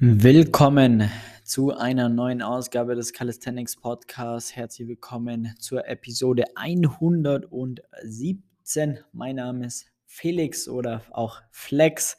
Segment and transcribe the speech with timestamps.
[0.00, 1.10] Willkommen
[1.42, 4.54] zu einer neuen Ausgabe des Calisthenics Podcasts.
[4.54, 9.00] Herzlich willkommen zur Episode 117.
[9.10, 12.16] Mein Name ist Felix oder auch Flex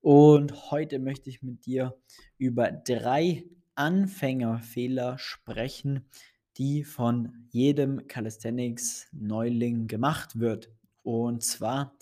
[0.00, 1.96] und heute möchte ich mit dir
[2.38, 3.42] über drei
[3.74, 6.08] Anfängerfehler sprechen,
[6.58, 10.70] die von jedem Calisthenics Neuling gemacht wird.
[11.10, 11.96] Und zwar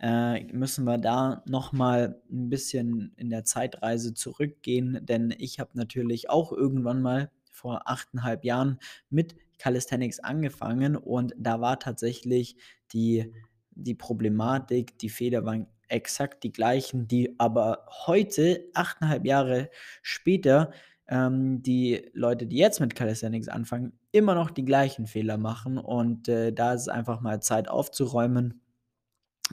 [0.00, 6.28] äh, müssen wir da nochmal ein bisschen in der Zeitreise zurückgehen, denn ich habe natürlich
[6.28, 8.80] auch irgendwann mal vor achteinhalb Jahren
[9.10, 12.56] mit Calisthenics angefangen und da war tatsächlich
[12.92, 13.32] die,
[13.70, 19.70] die Problematik, die Fehler waren exakt die gleichen, die aber heute, achteinhalb Jahre
[20.02, 20.72] später,
[21.08, 25.78] ähm, die Leute, die jetzt mit Calisthenics anfangen, immer noch die gleichen Fehler machen.
[25.78, 28.62] Und äh, da ist es einfach mal Zeit aufzuräumen,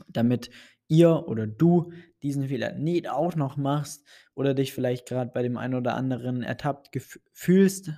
[0.07, 0.49] damit
[0.87, 1.91] ihr oder du
[2.21, 4.05] diesen Fehler nicht auch noch machst
[4.35, 6.89] oder dich vielleicht gerade bei dem einen oder anderen ertappt
[7.33, 7.91] fühlst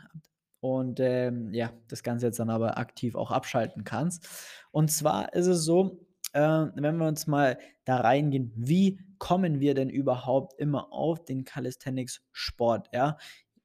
[0.59, 4.27] und ähm, ja, das Ganze jetzt dann aber aktiv auch abschalten kannst.
[4.71, 9.73] Und zwar ist es so, äh, wenn wir uns mal da reingehen, wie kommen wir
[9.73, 12.89] denn überhaupt immer auf den Calisthenics-Sport?
[12.93, 13.17] Ja?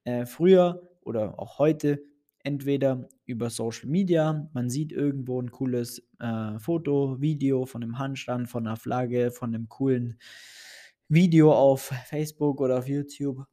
[0.05, 2.03] Äh, früher oder auch heute
[2.45, 8.49] entweder über Social Media, man sieht irgendwo ein cooles äh, Foto, Video von einem Handstand,
[8.49, 10.19] von einer Flagge, von einem coolen
[11.09, 13.45] Video auf Facebook oder auf YouTube,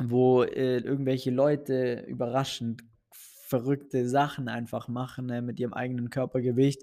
[0.00, 2.82] wo äh, irgendwelche Leute überraschend
[3.12, 6.82] verrückte Sachen einfach machen äh, mit ihrem eigenen Körpergewicht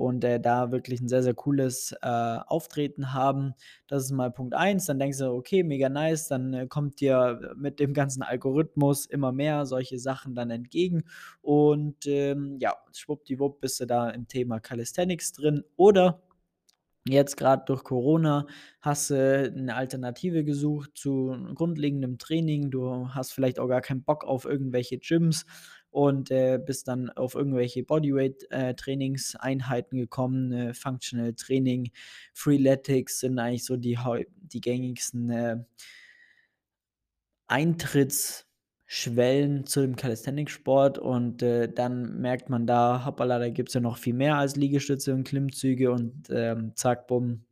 [0.00, 3.52] und äh, da wirklich ein sehr, sehr cooles äh, Auftreten haben.
[3.86, 4.86] Das ist mal Punkt 1.
[4.86, 9.30] Dann denkst du, okay, mega nice, dann äh, kommt dir mit dem ganzen Algorithmus immer
[9.30, 11.04] mehr solche Sachen dann entgegen.
[11.42, 15.64] Und ähm, ja, schwuppdiwupp bist du da im Thema Calisthenics drin.
[15.76, 16.22] Oder
[17.08, 18.46] Jetzt gerade durch Corona
[18.82, 22.70] hast du eine Alternative gesucht zu grundlegendem Training.
[22.70, 25.46] Du hast vielleicht auch gar keinen Bock auf irgendwelche Gyms
[25.90, 30.52] und äh, bist dann auf irgendwelche Bodyweight-Trainingseinheiten äh, gekommen.
[30.52, 31.90] Äh, Functional Training,
[32.32, 33.98] Freeletics sind eigentlich so die,
[34.42, 35.56] die gängigsten äh,
[37.48, 38.46] Eintritts-
[38.92, 43.80] Schwellen zu dem Calisthenics-Sport und äh, dann merkt man da, hoppala, da gibt es ja
[43.80, 47.44] noch viel mehr als Liegestütze und Klimmzüge und ähm, zack, bumm,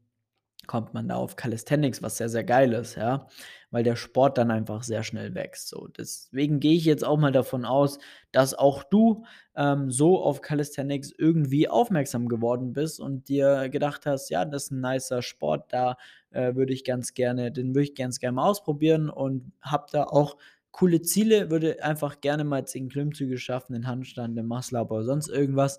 [0.68, 3.26] kommt man da auf Calisthenics, was sehr, sehr geil ist, ja,
[3.72, 5.68] weil der Sport dann einfach sehr schnell wächst.
[5.68, 7.98] So, deswegen gehe ich jetzt auch mal davon aus,
[8.30, 9.24] dass auch du
[9.56, 14.70] ähm, so auf Calisthenics irgendwie aufmerksam geworden bist und dir gedacht hast, ja, das ist
[14.70, 15.96] ein nicer Sport, da
[16.30, 20.04] äh, würde ich ganz gerne, den würde ich ganz gerne mal ausprobieren und hab da
[20.04, 20.36] auch
[20.70, 25.28] coole Ziele, würde einfach gerne mal 10 Klimmzüge schaffen, den Handstand, den Muscle-Up oder sonst
[25.28, 25.78] irgendwas.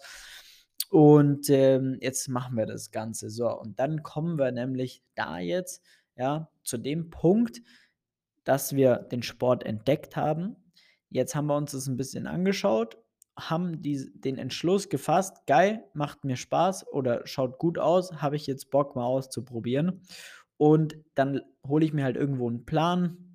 [0.89, 3.29] Und ähm, jetzt machen wir das Ganze.
[3.29, 5.83] So, und dann kommen wir nämlich da jetzt,
[6.15, 7.61] ja, zu dem Punkt,
[8.43, 10.55] dass wir den Sport entdeckt haben.
[11.09, 12.97] Jetzt haben wir uns das ein bisschen angeschaut,
[13.37, 18.47] haben die, den Entschluss gefasst, geil, macht mir Spaß oder schaut gut aus, habe ich
[18.47, 20.01] jetzt Bock mal auszuprobieren.
[20.57, 23.28] Und dann hole ich mir halt irgendwo einen Plan,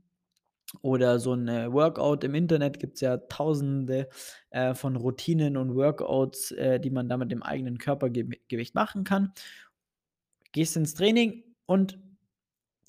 [0.83, 4.09] oder so ein äh, Workout im Internet gibt es ja tausende
[4.51, 9.33] äh, von Routinen und Workouts, äh, die man da mit dem eigenen Körpergewicht machen kann.
[10.53, 11.99] Gehst ins Training und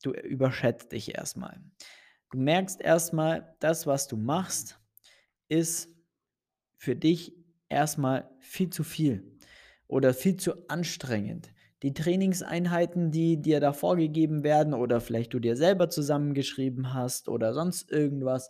[0.03, 1.59] du überschätzt dich erstmal.
[2.31, 4.79] Du merkst erstmal, das, was du machst,
[5.47, 5.89] ist
[6.77, 7.33] für dich
[7.69, 9.37] erstmal viel zu viel
[9.87, 11.51] oder viel zu anstrengend
[11.83, 17.53] die Trainingseinheiten, die dir da vorgegeben werden oder vielleicht du dir selber zusammengeschrieben hast oder
[17.53, 18.49] sonst irgendwas,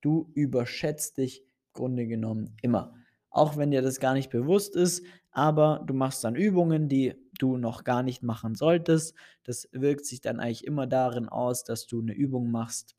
[0.00, 2.94] du überschätzt dich im Grunde genommen immer.
[3.30, 7.56] Auch wenn dir das gar nicht bewusst ist, aber du machst dann Übungen, die du
[7.56, 9.14] noch gar nicht machen solltest.
[9.42, 12.94] Das wirkt sich dann eigentlich immer darin aus, dass du eine Übung machst,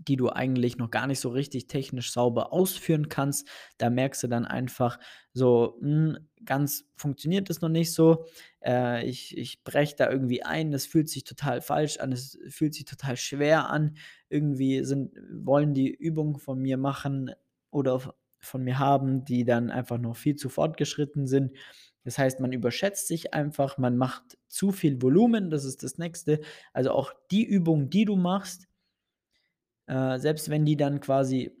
[0.00, 3.48] die du eigentlich noch gar nicht so richtig technisch sauber ausführen kannst.
[3.78, 4.98] Da merkst du dann einfach
[5.32, 8.26] so, mh, hm, ganz funktioniert das noch nicht so.
[8.64, 12.74] Äh, ich ich breche da irgendwie ein, das fühlt sich total falsch an, es fühlt
[12.74, 13.96] sich total schwer an.
[14.28, 17.30] Irgendwie sind, wollen die Übungen von mir machen
[17.70, 18.00] oder
[18.38, 21.52] von mir haben, die dann einfach noch viel zu fortgeschritten sind.
[22.04, 26.40] Das heißt, man überschätzt sich einfach, man macht zu viel Volumen, das ist das nächste.
[26.72, 28.68] Also auch die Übung, die du machst,
[29.86, 31.52] äh, selbst wenn die dann quasi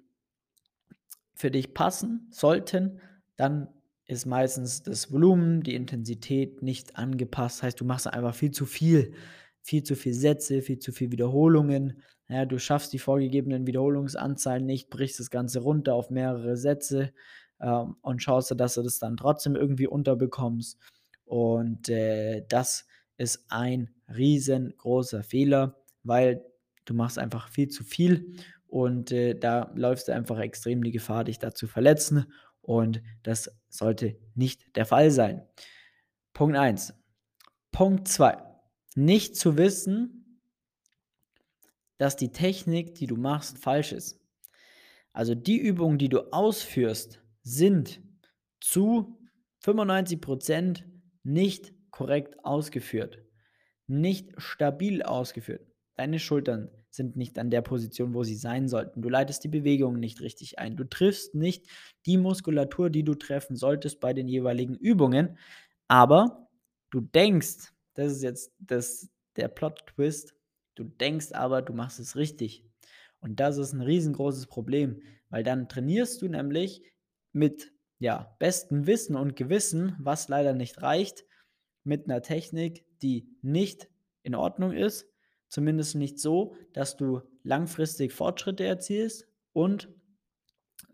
[1.34, 3.00] für dich passen sollten,
[3.36, 3.68] dann
[4.06, 7.62] ist meistens das Volumen, die Intensität nicht angepasst.
[7.62, 9.14] Heißt, du machst einfach viel zu viel,
[9.62, 12.02] viel zu viel Sätze, viel zu viel Wiederholungen.
[12.28, 17.12] Ja, du schaffst die vorgegebenen Wiederholungsanzahlen nicht, brichst das Ganze runter auf mehrere Sätze
[17.60, 20.78] ähm, und schaust dass du das dann trotzdem irgendwie unterbekommst.
[21.24, 22.86] Und äh, das
[23.16, 26.44] ist ein riesengroßer Fehler, weil
[26.84, 28.36] Du machst einfach viel zu viel
[28.66, 33.50] und, äh, da läufst du einfach extrem die Gefahr, dich da zu verletzen und das
[33.68, 35.46] sollte nicht der Fall sein.
[36.32, 36.94] Punkt 1.
[37.70, 38.42] Punkt 2.
[38.96, 40.40] Nicht zu wissen,
[41.98, 44.20] dass die Technik, die du machst, falsch ist.
[45.12, 48.02] Also die Übungen, die du ausführst, sind
[48.60, 49.18] zu
[49.62, 50.84] 95%
[51.22, 53.22] nicht korrekt ausgeführt,
[53.86, 55.66] nicht stabil ausgeführt.
[55.96, 59.02] Deine Schultern sind nicht an der Position, wo sie sein sollten.
[59.02, 60.76] Du leitest die Bewegungen nicht richtig ein.
[60.76, 61.66] Du triffst nicht
[62.06, 65.38] die Muskulatur, die du treffen solltest bei den jeweiligen Übungen.
[65.88, 66.48] Aber
[66.90, 70.34] du denkst, das ist jetzt das, der Plot-Twist,
[70.74, 72.64] du denkst aber, du machst es richtig.
[73.20, 75.00] Und das ist ein riesengroßes Problem,
[75.30, 76.82] weil dann trainierst du nämlich
[77.32, 81.24] mit ja, bestem Wissen und Gewissen, was leider nicht reicht,
[81.84, 83.88] mit einer Technik, die nicht
[84.22, 85.06] in Ordnung ist,
[85.54, 89.88] zumindest nicht so, dass du langfristig Fortschritte erzielst und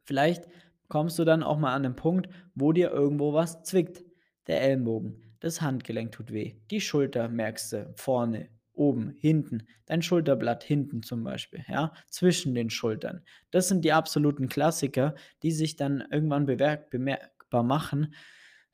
[0.04, 0.46] vielleicht
[0.88, 4.04] kommst du dann auch mal an den Punkt, wo dir irgendwo was zwickt.
[4.46, 10.62] Der Ellenbogen, das Handgelenk tut weh, die Schulter merkst du vorne, oben, hinten, dein Schulterblatt
[10.62, 13.22] hinten zum Beispiel, ja, zwischen den Schultern.
[13.50, 18.14] Das sind die absoluten Klassiker, die sich dann irgendwann bemerkbar machen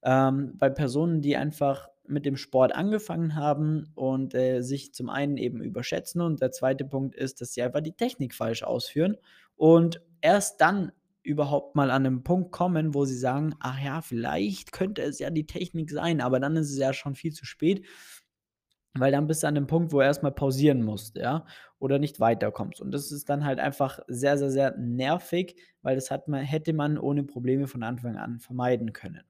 [0.03, 5.37] ähm, bei Personen, die einfach mit dem Sport angefangen haben und äh, sich zum einen
[5.37, 9.17] eben überschätzen und der zweite Punkt ist, dass sie einfach die Technik falsch ausführen
[9.57, 10.93] und erst dann
[11.23, 15.31] überhaupt mal an einen Punkt kommen, wo sie sagen, ach ja, vielleicht könnte es ja
[15.31, 17.85] die Technik sein, aber dann ist es ja schon viel zu spät
[19.01, 21.45] weil dann bist du an dem Punkt, wo du erstmal pausieren musst, ja,
[21.79, 22.81] oder nicht weiterkommst.
[22.81, 26.73] Und das ist dann halt einfach sehr, sehr, sehr nervig, weil das hat man, hätte
[26.73, 29.23] man ohne Probleme von Anfang an vermeiden können.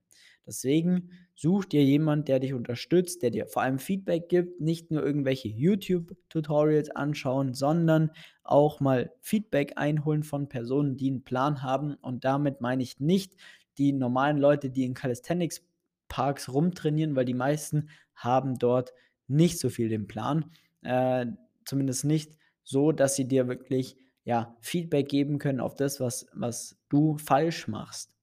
[0.46, 5.04] Deswegen such dir jemand, der dich unterstützt, der dir vor allem Feedback gibt, nicht nur
[5.04, 8.12] irgendwelche YouTube-Tutorials anschauen, sondern
[8.44, 11.94] auch mal Feedback einholen von Personen, die einen Plan haben.
[11.94, 13.34] Und damit meine ich nicht
[13.78, 18.92] die normalen Leute, die in Calisthenics-Parks rumtrainieren, weil die meisten haben dort
[19.26, 20.52] nicht so viel den Plan.
[20.82, 21.26] Äh,
[21.64, 26.76] zumindest nicht so, dass sie dir wirklich ja, Feedback geben können auf das, was, was
[26.88, 28.16] du falsch machst.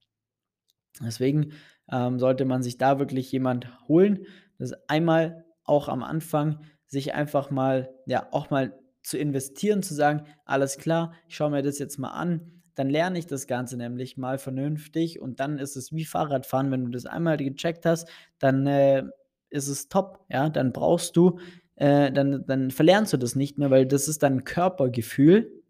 [1.02, 1.54] Deswegen
[1.92, 4.26] ähm, sollte man sich da wirklich jemand holen,
[4.58, 10.24] das einmal auch am Anfang sich einfach mal, ja, auch mal zu investieren, zu sagen,
[10.46, 14.18] alles klar, ich schaue mir das jetzt mal an, dann lerne ich das Ganze nämlich
[14.18, 18.10] mal vernünftig und dann ist es wie Fahrradfahren, wenn du das einmal gecheckt hast,
[18.40, 19.04] dann äh,
[19.50, 21.40] ist es top, ja, dann brauchst du,
[21.76, 25.63] äh, dann, dann verlernst du das nicht mehr, weil das ist dein Körpergefühl,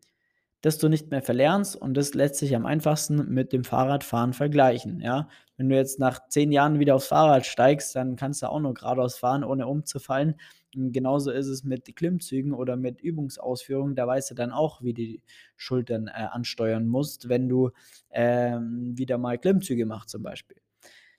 [0.64, 5.02] das du nicht mehr verlernst und das lässt sich am einfachsten mit dem Fahrradfahren vergleichen,
[5.02, 5.28] ja.
[5.58, 8.74] Wenn du jetzt nach zehn Jahren wieder aufs Fahrrad steigst, dann kannst du auch nur
[8.74, 10.36] geradeaus fahren, ohne umzufallen.
[10.74, 13.94] Und genauso ist es mit Klimmzügen oder mit Übungsausführungen.
[13.96, 15.22] Da weißt du dann auch, wie du die
[15.58, 17.70] Schultern äh, ansteuern musst, wenn du
[18.10, 20.58] ähm, wieder mal Klimmzüge machst zum Beispiel.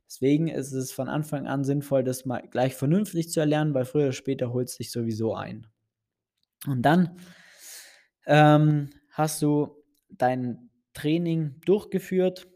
[0.06, 4.04] Deswegen ist es von Anfang an sinnvoll, das mal gleich vernünftig zu erlernen, weil früher
[4.04, 5.66] oder später holt es dich sowieso ein.
[6.66, 7.18] Und dann
[8.26, 12.46] ähm, hast du dein Training durchgeführt,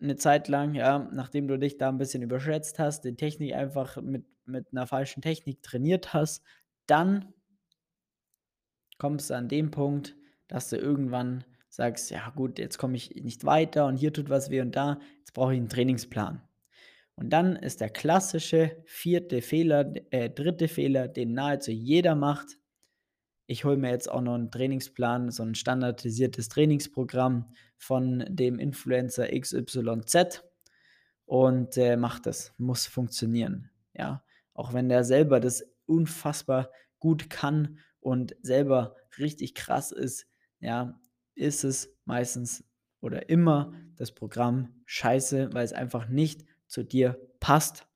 [0.00, 4.00] eine Zeit lang, ja, nachdem du dich da ein bisschen überschätzt hast, die Technik einfach
[4.00, 6.44] mit, mit einer falschen Technik trainiert hast,
[6.86, 7.32] dann
[8.98, 10.14] kommst du an den Punkt,
[10.46, 14.50] dass du irgendwann sagst, ja gut, jetzt komme ich nicht weiter und hier tut was
[14.50, 16.42] weh und da, jetzt brauche ich einen Trainingsplan.
[17.14, 22.58] Und dann ist der klassische vierte Fehler, äh, dritte Fehler, den nahezu jeder macht.
[23.50, 29.26] Ich hole mir jetzt auch noch einen Trainingsplan, so ein standardisiertes Trainingsprogramm von dem Influencer
[29.28, 30.44] XYZ
[31.24, 32.52] und äh, macht das.
[32.58, 33.70] Muss funktionieren.
[33.94, 40.26] Ja, auch wenn der selber das unfassbar gut kann und selber richtig krass ist,
[40.60, 41.00] ja,
[41.34, 42.64] ist es meistens
[43.00, 47.87] oder immer das Programm scheiße, weil es einfach nicht zu dir passt.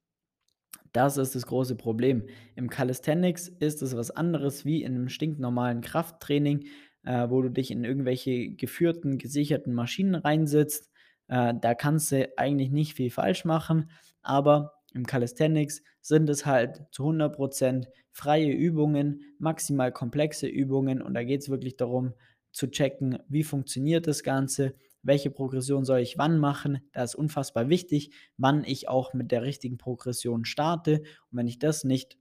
[0.93, 2.27] Das ist das große Problem.
[2.55, 6.67] Im Calisthenics ist es was anderes wie in einem stinknormalen Krafttraining,
[7.05, 10.91] äh, wo du dich in irgendwelche geführten, gesicherten Maschinen reinsetzt.
[11.29, 16.83] Äh, da kannst du eigentlich nicht viel falsch machen, aber im Calisthenics sind es halt
[16.91, 22.13] zu 100% freie Übungen, maximal komplexe Übungen und da geht es wirklich darum
[22.53, 26.81] zu checken, wie funktioniert das Ganze, welche Progression soll ich wann machen.
[26.93, 31.03] Da ist unfassbar wichtig, wann ich auch mit der richtigen Progression starte.
[31.31, 32.19] Und wenn ich das nicht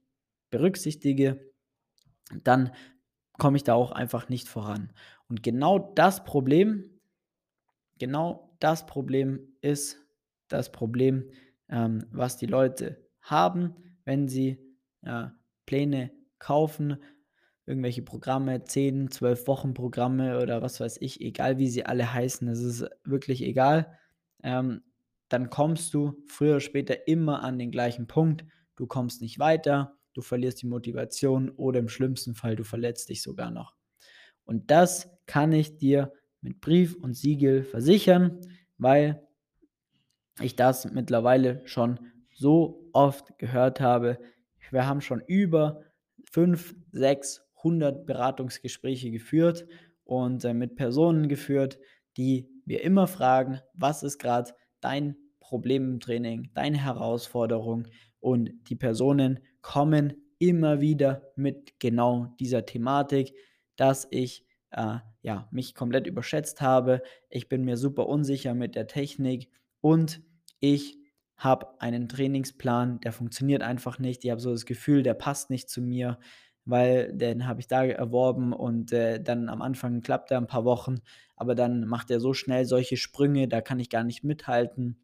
[0.50, 1.40] berücksichtige,
[2.42, 2.72] dann
[3.38, 4.92] komme ich da auch einfach nicht voran.
[5.28, 7.00] Und genau das Problem,
[7.98, 9.98] genau das Problem ist
[10.48, 11.30] das Problem,
[11.68, 13.74] ähm, was die Leute haben,
[14.04, 14.58] wenn sie
[15.02, 15.28] äh,
[15.66, 17.02] Pläne kaufen,
[17.66, 22.60] irgendwelche Programme, 10, 12 Wochen-Programme oder was weiß ich, egal wie sie alle heißen, es
[22.60, 23.98] ist wirklich egal.
[24.42, 24.82] Ähm,
[25.28, 28.44] dann kommst du früher oder später immer an den gleichen Punkt.
[28.76, 33.22] Du kommst nicht weiter, du verlierst die Motivation oder im schlimmsten Fall, du verletzt dich
[33.22, 33.74] sogar noch.
[34.44, 38.40] Und das kann ich dir mit Brief und Siegel versichern,
[38.76, 39.26] weil
[40.40, 42.00] ich das mittlerweile schon
[42.34, 44.18] so oft gehört habe.
[44.70, 45.82] Wir haben schon über
[46.30, 49.66] 5, 6, 100 Beratungsgespräche geführt
[50.04, 51.78] und äh, mit Personen geführt,
[52.16, 57.86] die wir immer fragen, was ist gerade dein Problem im Training, deine Herausforderung
[58.20, 63.32] und die Personen kommen immer wieder mit genau dieser Thematik,
[63.76, 67.02] dass ich äh, ja, mich komplett überschätzt habe.
[67.30, 69.50] Ich bin mir super unsicher mit der Technik
[69.80, 70.22] und
[70.58, 70.98] ich
[71.36, 74.24] habe einen Trainingsplan, der funktioniert einfach nicht.
[74.24, 76.18] Ich habe so das Gefühl, der passt nicht zu mir,
[76.64, 80.64] weil den habe ich da erworben und äh, dann am Anfang klappt er ein paar
[80.64, 81.00] Wochen,
[81.36, 84.98] aber dann macht er so schnell solche Sprünge, da kann ich gar nicht mithalten.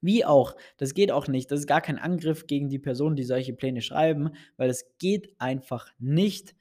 [0.00, 1.50] Wie auch, das geht auch nicht.
[1.50, 5.34] Das ist gar kein Angriff gegen die Personen, die solche Pläne schreiben, weil es geht
[5.38, 6.54] einfach nicht,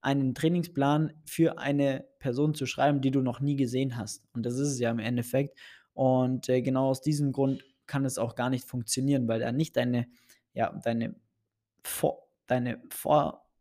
[0.00, 4.24] einen Trainingsplan für eine Person zu schreiben, die du noch nie gesehen hast.
[4.32, 5.58] Und das ist es ja im Endeffekt.
[5.92, 9.76] Und äh, genau aus diesem Grund kann es auch gar nicht funktionieren, weil da nicht
[9.76, 10.06] deine,
[10.54, 11.16] ja, deine,
[11.82, 12.80] Vor deine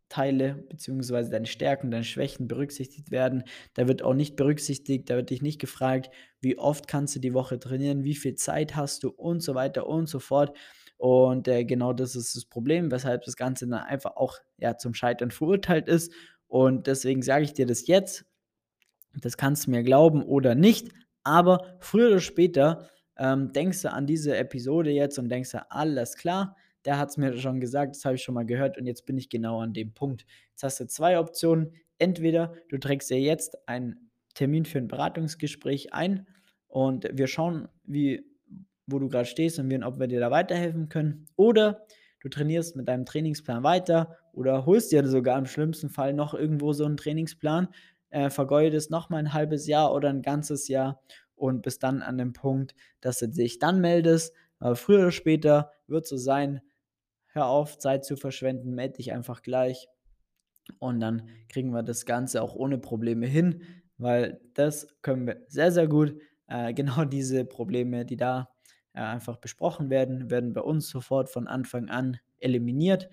[0.08, 1.30] Vorteile bzw.
[1.30, 3.44] deine Stärken, deine Schwächen berücksichtigt werden.
[3.74, 6.10] Da wird auch nicht berücksichtigt, da wird dich nicht gefragt,
[6.40, 9.88] wie oft kannst du die Woche trainieren, wie viel Zeit hast du und so weiter
[9.88, 10.58] und so fort.
[10.98, 14.94] Und äh, genau das ist das Problem, weshalb das Ganze dann einfach auch ja, zum
[14.94, 16.14] Scheitern verurteilt ist.
[16.48, 18.26] Und deswegen sage ich dir das jetzt.
[19.22, 20.90] Das kannst du mir glauben oder nicht.
[21.24, 26.16] Aber früher oder später ähm, denkst du an diese Episode jetzt und denkst du, alles
[26.16, 26.56] klar,
[26.88, 29.17] der hat es mir schon gesagt, das habe ich schon mal gehört und jetzt bin
[29.17, 30.25] ich genau an dem Punkt.
[30.51, 31.74] Jetzt hast du zwei Optionen.
[32.00, 36.27] Entweder du trägst dir jetzt einen Termin für ein Beratungsgespräch ein
[36.70, 38.24] und wir schauen, wie,
[38.86, 41.25] wo du gerade stehst und ob wir dir da weiterhelfen können.
[41.36, 41.86] Oder
[42.22, 46.72] du trainierst mit deinem Trainingsplan weiter oder holst dir sogar im schlimmsten Fall noch irgendwo
[46.72, 47.67] so einen Trainingsplan
[48.12, 51.01] äh, vergeudest mal ein halbes Jahr oder ein ganzes Jahr
[51.36, 54.34] und bist dann an dem Punkt, dass du dich dann meldest.
[54.60, 56.62] Aber früher oder später wird es so sein,
[57.38, 59.88] hör auf, Zeit zu verschwenden, melde dich einfach gleich.
[60.79, 63.63] Und dann kriegen wir das Ganze auch ohne Probleme hin,
[63.98, 66.20] weil das können wir sehr, sehr gut.
[66.48, 68.50] Äh, genau diese Probleme, die da
[68.94, 73.10] äh, einfach besprochen werden, werden bei uns sofort von Anfang an eliminiert,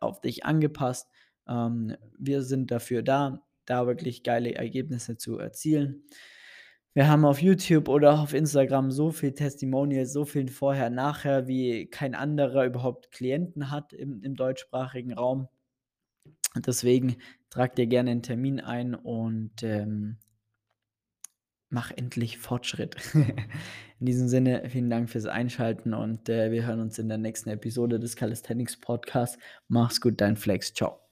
[0.00, 1.10] auf dich angepasst.
[1.48, 6.04] Ähm, wir sind dafür da, da wirklich geile Ergebnisse zu erzielen.
[6.96, 11.84] Wir haben auf YouTube oder auf Instagram so viel Testimonials, so viel vorher, nachher, wie
[11.90, 15.46] kein anderer überhaupt Klienten hat im, im deutschsprachigen Raum.
[16.56, 17.16] Deswegen
[17.50, 20.16] trag dir gerne einen Termin ein und ähm,
[21.68, 22.96] mach endlich Fortschritt.
[24.00, 27.50] in diesem Sinne, vielen Dank fürs Einschalten und äh, wir hören uns in der nächsten
[27.50, 29.36] Episode des Calisthenics Podcasts.
[29.68, 30.72] Mach's gut, dein Flex.
[30.72, 31.02] Ciao.